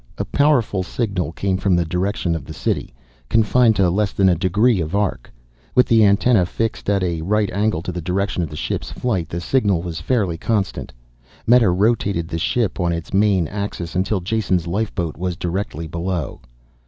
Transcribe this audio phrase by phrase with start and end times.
[0.17, 2.91] A powerful signal came from the direction of the city,
[3.29, 5.31] confined to less than a degree of arc.
[5.75, 9.29] With the antenna fixed at a right angle to the direction of the ship's flight,
[9.29, 10.91] the signal was fairly constant.
[11.45, 16.41] Meta rotated the ship on its main axis, until Jason's lifeboat was directly below.